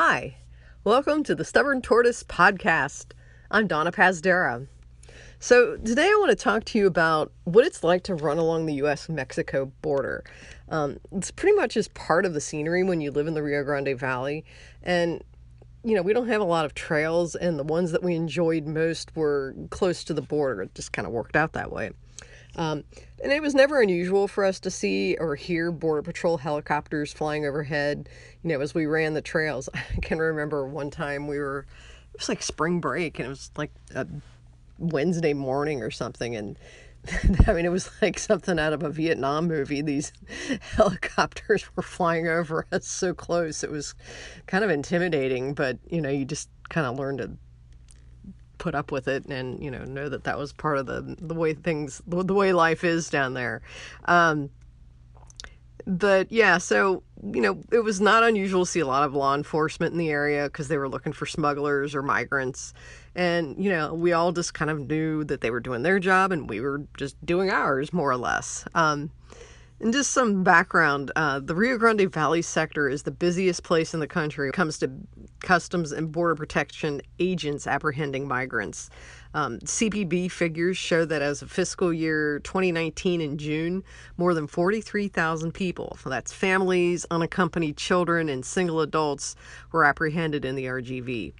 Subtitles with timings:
[0.00, 0.36] Hi,
[0.84, 3.06] welcome to the Stubborn Tortoise podcast.
[3.50, 4.68] I'm Donna Pazdera.
[5.40, 8.66] So, today I want to talk to you about what it's like to run along
[8.66, 10.22] the US Mexico border.
[10.68, 13.64] Um, it's pretty much as part of the scenery when you live in the Rio
[13.64, 14.44] Grande Valley.
[14.84, 15.24] And,
[15.82, 18.68] you know, we don't have a lot of trails, and the ones that we enjoyed
[18.68, 20.62] most were close to the border.
[20.62, 21.90] It just kind of worked out that way.
[22.56, 22.84] Um,
[23.22, 27.46] and it was never unusual for us to see or hear Border Patrol helicopters flying
[27.46, 28.08] overhead,
[28.42, 29.68] you know, as we ran the trails.
[29.74, 31.66] I can remember one time we were,
[32.14, 34.06] it was like spring break, and it was like a
[34.78, 36.36] Wednesday morning or something.
[36.36, 36.58] And
[37.46, 39.82] I mean, it was like something out of a Vietnam movie.
[39.82, 40.12] These
[40.60, 43.62] helicopters were flying over us so close.
[43.62, 43.94] It was
[44.46, 47.30] kind of intimidating, but, you know, you just kind of learn to
[48.58, 51.34] put up with it and you know know that that was part of the the
[51.34, 53.62] way things the, the way life is down there.
[54.04, 54.50] Um,
[55.86, 59.34] but yeah so you know it was not unusual to see a lot of law
[59.34, 62.74] enforcement in the area because they were looking for smugglers or migrants.
[63.14, 66.32] And you know we all just kind of knew that they were doing their job
[66.32, 68.64] and we were just doing ours more or less.
[68.74, 69.10] Um,
[69.80, 74.00] and just some background uh, the Rio Grande Valley sector is the busiest place in
[74.00, 74.90] the country when it comes to
[75.40, 78.90] Customs and Border Protection agents apprehending migrants.
[79.34, 83.84] Um, figures show that as of fiscal year 2019 in June,
[84.16, 89.36] more than 43,000 people, that's families, unaccompanied children, and single adults,
[89.70, 91.34] were apprehended in the RGV.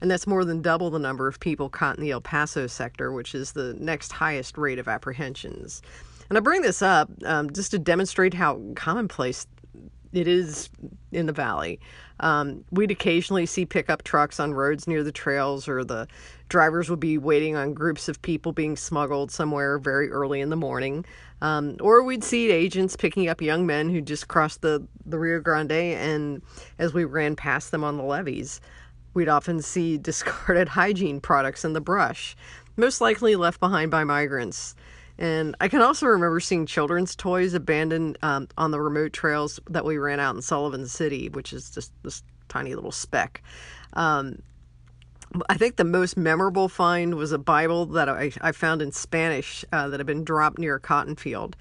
[0.00, 3.12] And that's more than double the number of people caught in the El Paso sector,
[3.12, 5.80] which is the next highest rate of apprehensions.
[6.28, 9.46] And I bring this up um, just to demonstrate how commonplace
[10.14, 10.70] it is
[11.12, 11.80] in the valley.
[12.20, 16.06] Um, we'd occasionally see pickup trucks on roads near the trails, or the
[16.48, 20.56] drivers would be waiting on groups of people being smuggled somewhere very early in the
[20.56, 21.04] morning.
[21.42, 25.40] Um, or we'd see agents picking up young men who just crossed the, the Rio
[25.40, 26.42] Grande, and
[26.78, 28.60] as we ran past them on the levees,
[29.12, 32.36] we'd often see discarded hygiene products in the brush,
[32.76, 34.74] most likely left behind by migrants.
[35.18, 39.84] And I can also remember seeing children's toys abandoned um, on the remote trails that
[39.84, 43.42] we ran out in Sullivan City, which is just this tiny little speck.
[43.92, 44.42] Um,
[45.48, 49.64] I think the most memorable find was a Bible that I, I found in Spanish
[49.72, 51.56] uh, that had been dropped near a cotton field.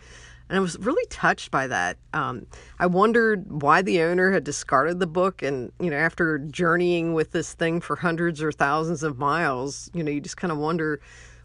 [0.49, 1.97] And I was really touched by that.
[2.13, 2.45] Um,
[2.77, 5.41] I wondered why the owner had discarded the book.
[5.41, 10.03] And, you know, after journeying with this thing for hundreds or thousands of miles, you
[10.03, 10.99] know, you just kind of wonder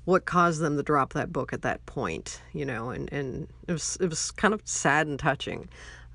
[0.08, 3.72] what caused them to drop that book at that point, you know, and, and it
[3.72, 5.68] was it was kind of sad and touching.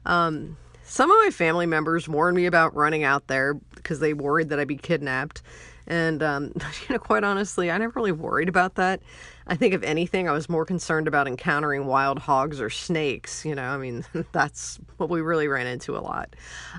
[0.08, 4.50] Um, some of my family members warned me about running out there because they worried
[4.50, 5.44] that I'd be kidnapped.
[5.86, 9.00] And, um, you know, quite honestly, I never really worried about that.
[9.46, 13.46] I think, if anything, I was more concerned about encountering wild hogs or snakes.
[13.46, 16.36] You know, I mean, that's what we really ran into a lot.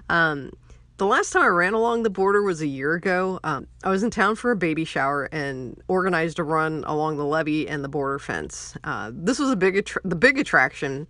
[0.08, 0.50] Um,
[0.96, 3.40] the last time I ran along the border was a year ago.
[3.42, 7.24] Um, I was in town for a baby shower and organized a run along the
[7.24, 8.76] levee and the border fence.
[8.84, 11.08] Uh, this was a big attra- the big attraction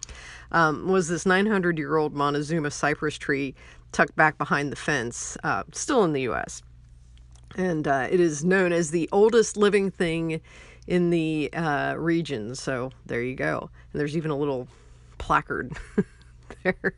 [0.53, 3.55] um, was this 900 year old Montezuma cypress tree
[3.93, 6.63] tucked back behind the fence, uh, still in the U.S.
[7.57, 10.41] And uh, it is known as the oldest living thing
[10.87, 12.55] in the uh, region.
[12.55, 13.71] So there you go.
[13.93, 14.67] And there's even a little
[15.19, 15.73] placard
[16.63, 16.95] there.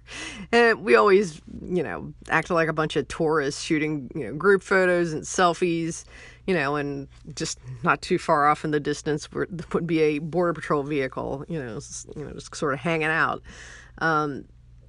[0.52, 4.62] And we always, you know, acted like a bunch of tourists shooting, you know, group
[4.62, 6.04] photos and selfies,
[6.46, 10.52] you know, and just not too far off in the distance would be a border
[10.52, 11.80] patrol vehicle, you know,
[12.16, 13.42] you know, just sort of hanging out.
[13.98, 14.44] Um,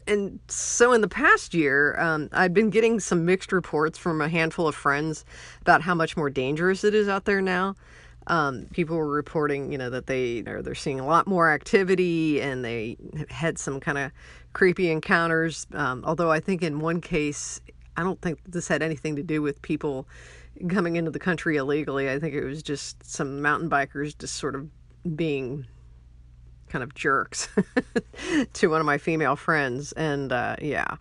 [0.07, 4.29] and so in the past year, um, I've been getting some mixed reports from a
[4.29, 5.25] handful of friends
[5.61, 7.75] about how much more dangerous it is out there now.
[8.27, 12.41] Um, people were reporting, you know, that they are they're seeing a lot more activity
[12.41, 12.97] and they
[13.29, 14.11] had some kind of
[14.53, 15.65] creepy encounters.
[15.73, 17.61] Um, although I think in one case,
[17.95, 20.07] I don't think this had anything to do with people
[20.69, 22.09] coming into the country illegally.
[22.09, 24.69] I think it was just some mountain bikers just sort of
[25.15, 25.65] being
[26.69, 27.47] kind of jerks
[28.53, 29.93] to one of my female friends.
[29.93, 30.97] And uh, yeah.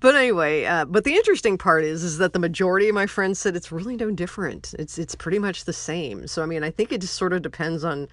[0.00, 3.38] But anyway, uh, but the interesting part is is that the majority of my friends
[3.38, 4.74] said it's really no different.
[4.78, 6.26] It's it's pretty much the same.
[6.28, 8.08] So I mean, I think it just sort of depends on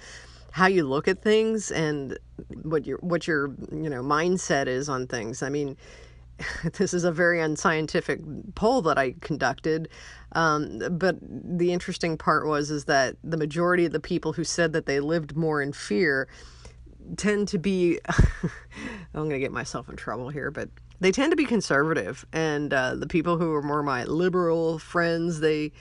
[0.51, 2.17] how you look at things and
[2.63, 5.43] what your what your you know mindset is on things.
[5.43, 5.77] I mean,
[6.77, 8.19] this is a very unscientific
[8.55, 9.88] poll that I conducted,
[10.31, 14.73] um, but the interesting part was is that the majority of the people who said
[14.73, 16.27] that they lived more in fear
[17.15, 17.99] tend to be.
[19.13, 20.69] I'm going to get myself in trouble here, but
[21.00, 25.39] they tend to be conservative, and uh, the people who are more my liberal friends,
[25.39, 25.71] they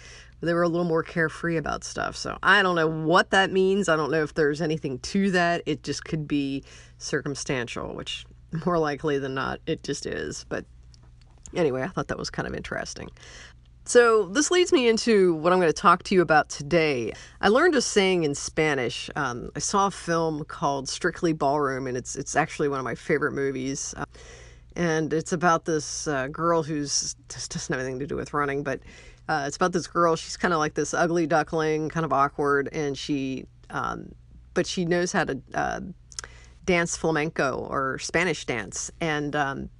[0.40, 2.16] they were a little more carefree about stuff.
[2.16, 3.88] So I don't know what that means.
[3.88, 5.62] I don't know if there's anything to that.
[5.64, 6.62] It just could be
[6.98, 8.26] circumstantial, which
[8.66, 10.44] more likely than not, it just is.
[10.48, 10.66] But
[11.56, 13.10] Anyway, I thought that was kind of interesting.
[13.86, 17.12] So, this leads me into what I'm going to talk to you about today.
[17.42, 19.10] I learned a saying in Spanish.
[19.14, 22.94] Um, I saw a film called Strictly Ballroom, and it's, it's actually one of my
[22.94, 23.94] favorite movies.
[23.96, 24.06] Uh,
[24.76, 28.62] and it's about this uh, girl who's just doesn't have anything to do with running,
[28.62, 28.80] but
[29.28, 30.16] uh, it's about this girl.
[30.16, 34.14] She's kind of like this ugly duckling, kind of awkward, and she, um,
[34.52, 35.80] but she knows how to uh,
[36.64, 39.70] dance flamenco or Spanish dance, and um,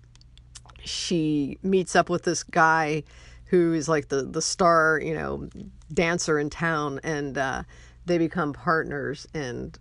[0.84, 3.02] she meets up with this guy
[3.46, 5.48] who is like the the star, you know,
[5.92, 7.62] dancer in town, and uh,
[8.06, 9.26] they become partners.
[9.34, 9.78] And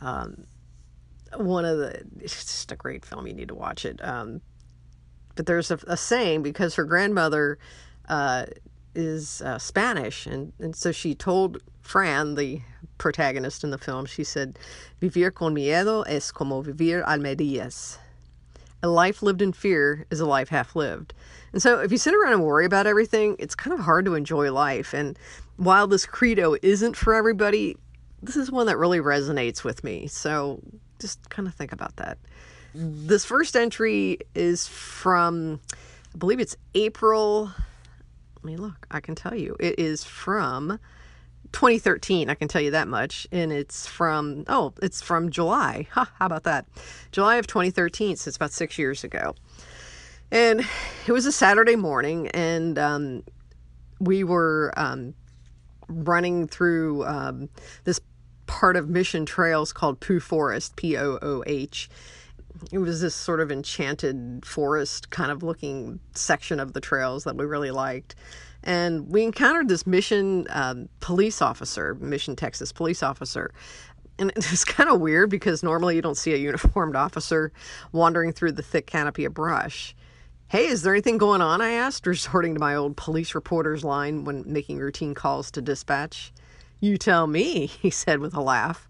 [0.00, 0.46] um,
[1.36, 3.26] one of the it's just a great film.
[3.26, 4.02] You need to watch it.
[4.04, 4.40] Um,
[5.34, 7.58] but there's a, a, saying because her grandmother
[8.08, 8.46] uh,
[8.94, 12.60] is uh, Spanish, and and so she told Fran, the
[12.98, 14.58] protagonist in the film, she said,
[15.00, 17.98] "Vivir con miedo es como vivir al medias."
[18.84, 21.14] A life lived in fear is a life half lived.
[21.52, 24.14] And so, if you sit around and worry about everything, it's kind of hard to
[24.14, 24.92] enjoy life.
[24.92, 25.18] And
[25.56, 27.76] while this credo isn't for everybody,
[28.22, 30.08] this is one that really resonates with me.
[30.08, 30.60] So,
[31.02, 32.16] just kind of think about that.
[32.74, 35.60] This first entry is from,
[36.14, 37.50] I believe it's April.
[38.36, 38.86] Let me look.
[38.90, 39.56] I can tell you.
[39.60, 40.78] It is from
[41.52, 43.26] 2013, I can tell you that much.
[43.30, 45.86] And it's from, oh, it's from July.
[45.92, 46.66] Huh, how about that?
[47.10, 49.34] July of 2013, so it's about six years ago.
[50.30, 50.66] And
[51.06, 53.24] it was a Saturday morning, and um,
[54.00, 55.12] we were um,
[55.88, 57.50] running through um,
[57.84, 58.00] this
[58.62, 61.90] part of Mission Trails called Pooh Forest, P O O H.
[62.70, 67.34] It was this sort of enchanted forest kind of looking section of the trails that
[67.34, 68.14] we really liked
[68.62, 73.52] and we encountered this mission um, police officer, Mission Texas police officer.
[74.20, 77.50] And it was kind of weird because normally you don't see a uniformed officer
[77.90, 79.96] wandering through the thick canopy of brush.
[80.46, 81.60] Hey, is there anything going on?
[81.60, 86.32] I asked, resorting to my old police reporter's line when making routine calls to dispatch.
[86.82, 88.88] You tell me, he said with a laugh.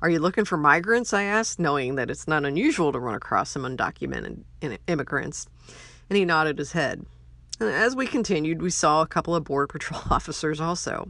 [0.00, 1.12] Are you looking for migrants?
[1.12, 4.44] I asked, knowing that it's not unusual to run across some undocumented
[4.86, 5.48] immigrants.
[6.08, 7.04] And he nodded his head.
[7.58, 11.08] As we continued, we saw a couple of Border Patrol officers also.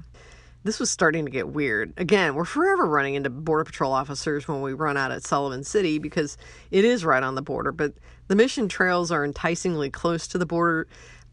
[0.64, 1.92] This was starting to get weird.
[1.98, 5.98] Again, we're forever running into Border Patrol officers when we run out at Sullivan City
[5.98, 6.38] because
[6.70, 7.92] it is right on the border, but
[8.28, 10.88] the mission trails are enticingly close to the border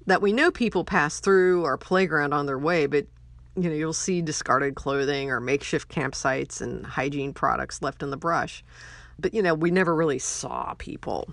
[0.05, 3.07] that we know people pass through our playground on their way, but
[3.55, 8.17] you know, you'll see discarded clothing or makeshift campsites and hygiene products left in the
[8.17, 8.63] brush.
[9.19, 11.29] But you know, we never really saw people.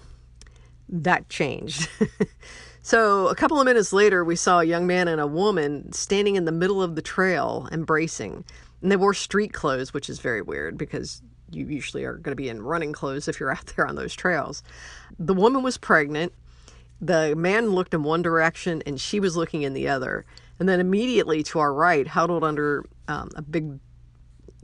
[0.89, 1.89] That changed.
[2.83, 6.37] So, a couple of minutes later, we saw a young man and a woman standing
[6.37, 8.43] in the middle of the trail, embracing.
[8.81, 11.21] And they wore street clothes, which is very weird because
[11.51, 14.15] you usually are going to be in running clothes if you're out there on those
[14.15, 14.63] trails.
[15.19, 16.33] The woman was pregnant.
[17.03, 20.25] The man looked in one direction and she was looking in the other.
[20.61, 23.81] And then immediately to our right, huddled under um, a big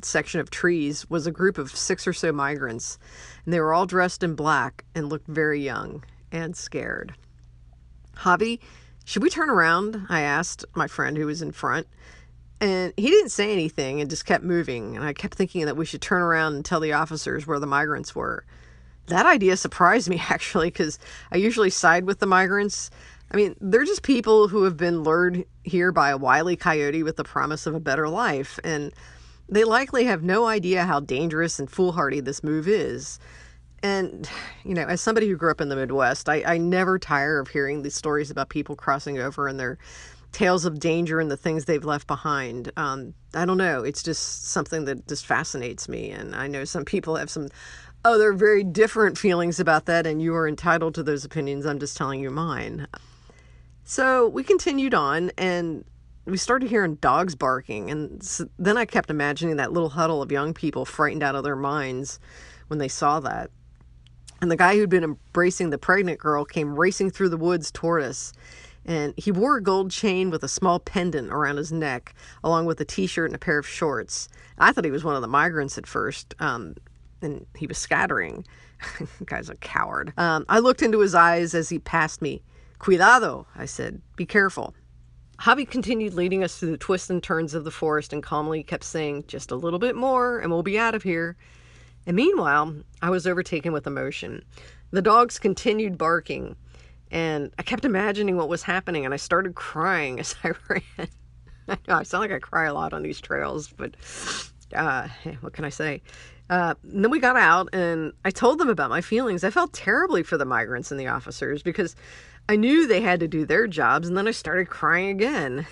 [0.02, 2.98] section of trees, was a group of six or so migrants.
[3.44, 7.14] And they were all dressed in black and looked very young and scared.
[8.14, 8.60] Javi,
[9.06, 10.06] should we turn around?
[10.10, 11.87] I asked my friend who was in front.
[12.60, 14.96] And he didn't say anything and just kept moving.
[14.96, 17.67] And I kept thinking that we should turn around and tell the officers where the
[17.67, 18.44] migrants were.
[19.06, 20.98] That idea surprised me, actually, because
[21.32, 22.91] I usually side with the migrants.
[23.31, 27.17] I mean, they're just people who have been lured here by a wily coyote with
[27.17, 28.59] the promise of a better life.
[28.63, 28.93] And
[29.49, 33.19] they likely have no idea how dangerous and foolhardy this move is.
[33.83, 34.29] And,
[34.65, 37.49] you know, as somebody who grew up in the Midwest, I, I never tire of
[37.49, 39.79] hearing these stories about people crossing over and their
[40.33, 42.71] tales of danger and the things they've left behind.
[42.77, 43.83] Um, I don't know.
[43.83, 46.11] It's just something that just fascinates me.
[46.11, 47.49] And I know some people have some
[48.05, 51.67] other very different feelings about that, and you are entitled to those opinions.
[51.67, 52.87] I'm just telling you mine.
[53.88, 55.84] So we continued on, and
[56.24, 57.88] we started hearing dogs barking.
[57.88, 61.44] And so then I kept imagining that little huddle of young people frightened out of
[61.44, 62.19] their minds
[62.66, 63.52] when they saw that.
[64.40, 68.02] And the guy who'd been embracing the pregnant girl came racing through the woods toward
[68.02, 68.32] us.
[68.84, 72.12] And he wore a gold chain with a small pendant around his neck,
[72.43, 74.28] along with a t shirt and a pair of shorts.
[74.58, 76.74] I thought he was one of the migrants at first, um,
[77.22, 78.44] and he was scattering.
[79.26, 80.12] guy's a coward.
[80.16, 82.43] Um, I looked into his eyes as he passed me.
[82.79, 84.01] Cuidado, I said.
[84.17, 84.75] Be careful.
[85.41, 88.85] Javi continued leading us through the twists and turns of the forest and calmly kept
[88.85, 91.37] saying, Just a little bit more and we'll be out of here.
[92.06, 94.45] And meanwhile, I was overtaken with emotion.
[94.93, 96.56] The dogs continued barking,
[97.11, 101.09] and I kept imagining what was happening, and I started crying as I ran.
[101.69, 103.97] I know I sound like I cry a lot on these trails, but
[104.75, 105.09] uh,
[105.41, 106.03] what can I say?
[106.49, 109.43] Uh, then we got out, and I told them about my feelings.
[109.43, 111.97] I felt terribly for the migrants and the officers because
[112.48, 115.67] I knew they had to do their jobs, and then I started crying again.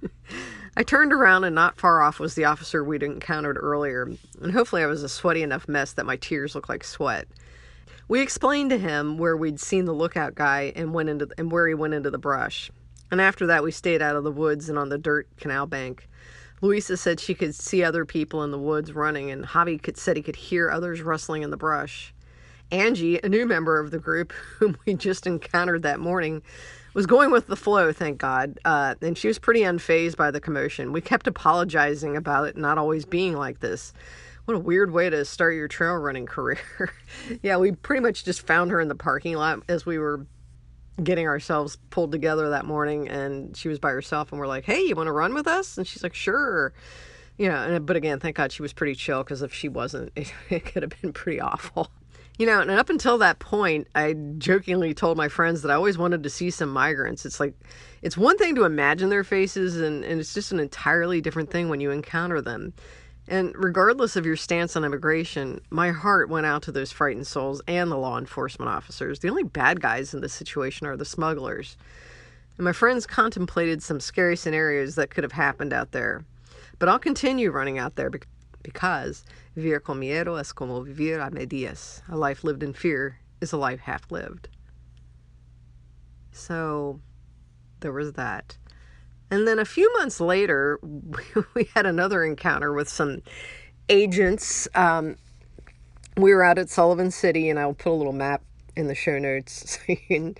[0.76, 4.10] I turned around, and not far off was the officer we'd encountered earlier,
[4.40, 7.28] and hopefully I was a sweaty enough mess that my tears looked like sweat.
[8.08, 11.68] We explained to him where we'd seen the lookout guy and went into and where
[11.68, 12.70] he went into the brush.
[13.10, 16.08] And after that, we stayed out of the woods and on the dirt canal bank.
[16.62, 20.16] Louisa said she could see other people in the woods running, and Javi could, said
[20.16, 22.14] he could hear others rustling in the brush.
[22.70, 26.42] Angie, a new member of the group whom we just encountered that morning,
[26.94, 30.40] was going with the flow, thank God, uh, and she was pretty unfazed by the
[30.40, 30.92] commotion.
[30.92, 33.92] We kept apologizing about it not always being like this.
[34.46, 36.58] What a weird way to start your trail running career.
[37.42, 40.26] yeah, we pretty much just found her in the parking lot as we were
[41.02, 44.80] getting ourselves pulled together that morning, and she was by herself, and we're like, "Hey,
[44.80, 46.72] you want to run with us?" And she's like, "Sure."
[47.36, 50.10] You know, and, but again, thank God she was pretty chill because if she wasn't,
[50.16, 51.90] it, it could have been pretty awful.
[52.38, 55.98] You know, and up until that point, I jokingly told my friends that I always
[55.98, 57.26] wanted to see some migrants.
[57.26, 57.54] It's like,
[58.00, 61.68] it's one thing to imagine their faces, and, and it's just an entirely different thing
[61.68, 62.72] when you encounter them.
[63.26, 67.60] And regardless of your stance on immigration, my heart went out to those frightened souls
[67.66, 69.18] and the law enforcement officers.
[69.18, 71.76] The only bad guys in this situation are the smugglers.
[72.56, 76.24] And my friends contemplated some scary scenarios that could have happened out there.
[76.78, 78.10] But I'll continue running out there
[78.62, 79.24] because
[79.58, 82.02] vivir con miedo es como vivir a medias.
[82.08, 84.48] A life lived in fear is a life half lived.
[86.32, 87.00] So
[87.80, 88.56] there was that.
[89.30, 90.78] And then a few months later,
[91.54, 93.22] we had another encounter with some
[93.88, 94.68] agents.
[94.74, 95.16] Um,
[96.16, 98.42] we were out at Sullivan City, and I'll put a little map
[98.76, 100.34] in the show notes so you can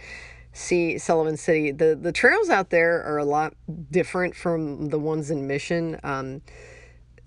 [0.53, 1.73] see Sullivan City.
[1.73, 3.55] The the trails out there are a lot
[3.91, 5.99] different from the ones in Mission.
[6.03, 6.41] Um,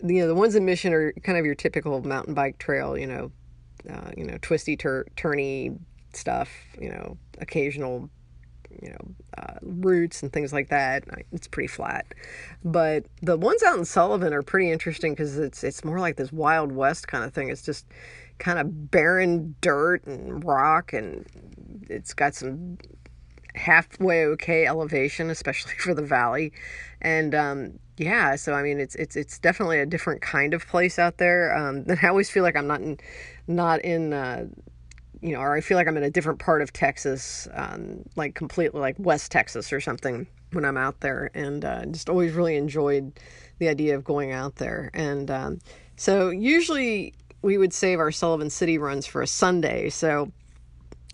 [0.04, 2.98] you know, the ones in Mission are kind of your typical mountain bike trail.
[2.98, 3.32] You know,
[3.90, 5.78] uh, you know, twisty, tur- turny
[6.14, 6.50] stuff.
[6.80, 8.10] You know, occasional
[8.82, 11.04] you know uh, roots and things like that.
[11.32, 12.06] It's pretty flat,
[12.64, 16.32] but the ones out in Sullivan are pretty interesting because it's it's more like this
[16.32, 17.50] Wild West kind of thing.
[17.50, 17.86] It's just
[18.38, 21.26] kind of barren dirt and rock, and
[21.90, 22.78] it's got some
[23.56, 26.52] halfway okay elevation, especially for the valley,
[27.02, 28.36] and um, yeah.
[28.36, 31.56] So I mean, it's it's it's definitely a different kind of place out there.
[31.56, 32.98] Um, and I always feel like I'm not in
[33.48, 34.48] not in uh,
[35.22, 38.36] you know, or I feel like I'm in a different part of Texas, um, like
[38.36, 42.58] completely like West Texas or something when I'm out there, and uh, just always really
[42.58, 43.14] enjoyed
[43.60, 44.90] the idea of going out there.
[44.94, 45.60] And um,
[45.96, 50.32] so usually we would save our Sullivan City runs for a Sunday, so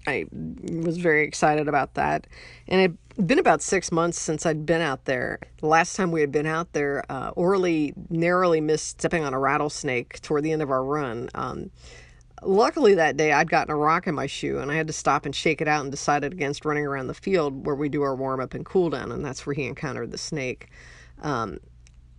[0.08, 2.28] I was very excited about that.
[2.68, 5.40] And it'd been about six months since I'd been out there.
[5.58, 9.40] The last time we had been out there, uh, Orly narrowly missed stepping on a
[9.40, 11.30] rattlesnake toward the end of our run.
[11.36, 11.72] Um,
[12.44, 15.26] Luckily, that day I'd gotten a rock in my shoe and I had to stop
[15.26, 18.16] and shake it out and decided against running around the field where we do our
[18.16, 20.70] warm up and cool down, and that's where he encountered the snake.
[21.24, 21.60] Um,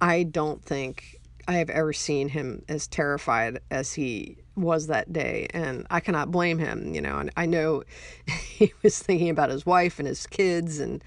[0.00, 5.48] I don't think I have ever seen him as terrified as he was that day,
[5.54, 6.94] and I cannot blame him.
[6.94, 7.82] You know, and I know
[8.26, 11.02] he was thinking about his wife and his kids and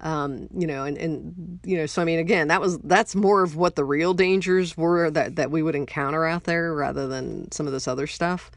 [0.00, 3.42] um, you know, and, and, you know, so I mean, again, that was, that's more
[3.42, 7.50] of what the real dangers were that, that we would encounter out there rather than
[7.50, 8.50] some of this other stuff.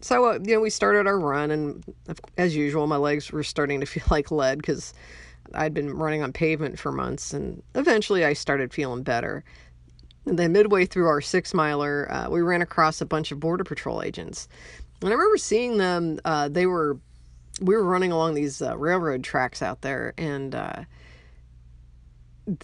[0.00, 1.82] So, uh, you know, we started our run, and
[2.36, 4.92] as usual, my legs were starting to feel like lead because
[5.54, 9.42] I'd been running on pavement for months, and eventually I started feeling better.
[10.26, 13.64] And then, midway through our six miler, uh, we ran across a bunch of Border
[13.64, 14.48] Patrol agents.
[15.00, 16.98] And I remember seeing them, uh, they were
[17.60, 20.84] we were running along these uh, railroad tracks out there, and uh,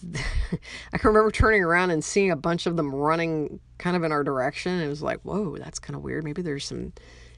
[0.92, 4.12] I can remember turning around and seeing a bunch of them running kind of in
[4.12, 4.80] our direction.
[4.80, 6.24] It was like, whoa, that's kind of weird.
[6.24, 6.92] Maybe there's some,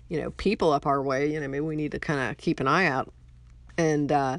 [0.08, 1.32] you know, people up our way.
[1.32, 3.12] You know, maybe we need to kind of keep an eye out.
[3.78, 4.38] And uh,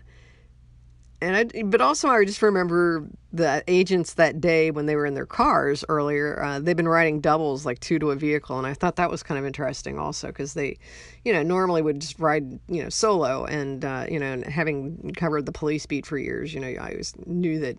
[1.26, 5.16] and I, but also I just remember the agents that day when they were in
[5.16, 6.42] their cars earlier.
[6.42, 9.24] Uh, they've been riding doubles, like two to a vehicle, and I thought that was
[9.24, 10.78] kind of interesting also because they,
[11.24, 13.46] you know, normally would just ride, you know, solo.
[13.46, 17.14] And uh, you know, having covered the police beat for years, you know, I always
[17.26, 17.78] knew that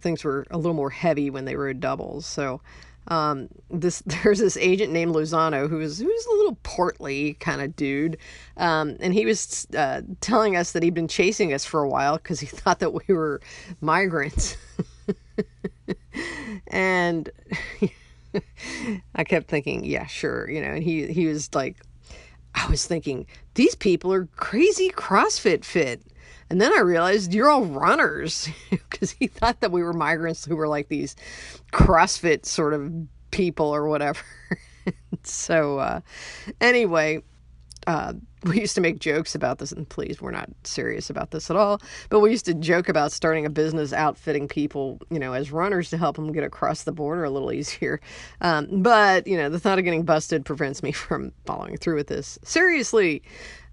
[0.00, 2.26] things were a little more heavy when they rode doubles.
[2.26, 2.60] So
[3.08, 7.76] um, this there's this agent named Lozano who was who's a little portly kind of
[7.76, 8.16] dude,
[8.56, 12.16] um, and he was uh, telling us that he'd been chasing us for a while
[12.16, 13.40] because he thought that we were
[13.80, 14.56] migrants,
[16.68, 17.30] and
[19.14, 21.76] I kept thinking, yeah, sure, you know, and he he was like,
[22.54, 26.02] I was thinking these people are crazy CrossFit fit.
[26.50, 30.56] And then I realized you're all runners because he thought that we were migrants who
[30.56, 31.16] were like these
[31.72, 32.92] CrossFit sort of
[33.30, 34.20] people or whatever.
[35.22, 36.00] so, uh,
[36.60, 37.22] anyway,
[37.86, 41.50] uh, we used to make jokes about this, and please, we're not serious about this
[41.50, 41.80] at all.
[42.10, 45.90] But we used to joke about starting a business outfitting people, you know, as runners
[45.90, 48.00] to help them get across the border a little easier.
[48.40, 52.08] Um, but you know, the thought of getting busted prevents me from following through with
[52.08, 52.38] this.
[52.42, 53.22] Seriously,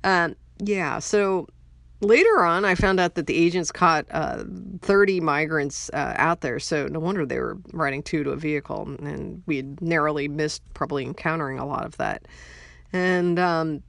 [0.04, 1.00] um, yeah.
[1.00, 1.48] So
[2.02, 4.44] later on, I found out that the agents caught uh,
[4.82, 6.60] 30 migrants uh, out there.
[6.60, 10.62] So no wonder they were riding two to a vehicle, and we had narrowly missed
[10.74, 12.28] probably encountering a lot of that.
[12.92, 13.84] And um,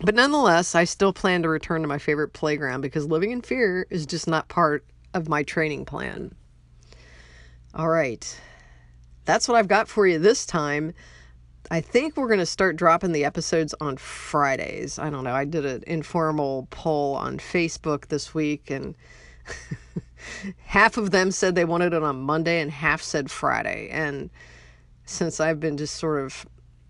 [0.00, 3.86] but nonetheless, I still plan to return to my favorite playground because living in fear
[3.90, 4.84] is just not part
[5.14, 6.34] of my training plan.
[7.74, 8.40] All right.
[9.24, 10.92] That's what I've got for you this time.
[11.70, 14.98] I think we're going to start dropping the episodes on Fridays.
[14.98, 15.34] I don't know.
[15.34, 18.94] I did an informal poll on Facebook this week, and
[20.64, 23.88] half of them said they wanted it on Monday, and half said Friday.
[23.90, 24.30] And
[25.04, 26.46] since I've been just sort of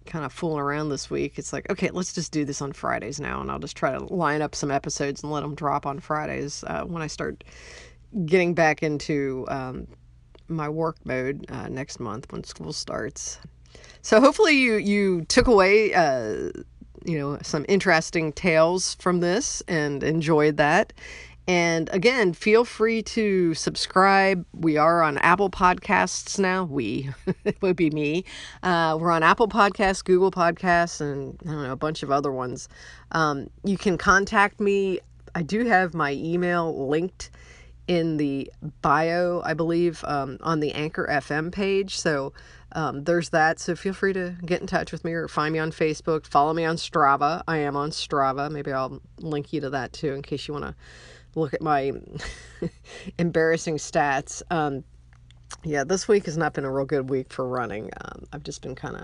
[0.06, 3.20] kind of fooling around this week, it's like, okay, let's just do this on Fridays
[3.20, 6.00] now, and I'll just try to line up some episodes and let them drop on
[6.00, 7.44] Fridays uh, when I start
[8.26, 9.86] getting back into um,
[10.48, 13.38] my work mode uh, next month when school starts.
[14.02, 16.50] So hopefully you you took away uh,
[17.04, 20.92] you know some interesting tales from this and enjoyed that.
[21.48, 24.46] And again, feel free to subscribe.
[24.52, 26.62] We are on Apple Podcasts now.
[26.62, 27.10] We,
[27.44, 28.24] it would be me.
[28.62, 32.30] Uh, we're on Apple Podcasts, Google Podcasts, and I don't know, a bunch of other
[32.30, 32.68] ones.
[33.10, 35.00] Um, you can contact me.
[35.34, 37.30] I do have my email linked
[37.88, 41.98] in the bio, I believe, um, on the Anchor FM page.
[41.98, 42.32] So
[42.74, 43.60] um, there's that.
[43.60, 46.26] So feel free to get in touch with me or find me on Facebook.
[46.26, 47.42] Follow me on Strava.
[47.46, 48.50] I am on Strava.
[48.50, 50.74] Maybe I'll link you to that too in case you want to
[51.34, 51.92] look at my
[53.18, 54.42] embarrassing stats.
[54.50, 54.84] Um,
[55.64, 57.90] yeah, this week has not been a real good week for running.
[58.00, 59.02] Um, I've just been kind of,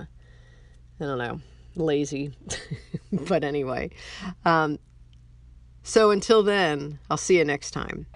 [1.00, 1.40] I don't know,
[1.76, 2.32] lazy.
[3.12, 3.90] but anyway,
[4.44, 4.78] um,
[5.82, 8.06] so until then, I'll see you next time.